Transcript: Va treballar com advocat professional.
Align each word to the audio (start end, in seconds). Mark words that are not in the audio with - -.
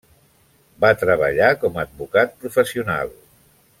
Va 0.85 0.89
treballar 1.01 1.49
com 1.65 1.77
advocat 1.83 2.35
professional. 2.47 3.13